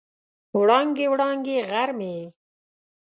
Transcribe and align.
وړانګې، 0.59 1.05
وړانګې 1.13 1.57
غر 1.69 1.89
مې 1.99 2.11
یې 2.19 2.27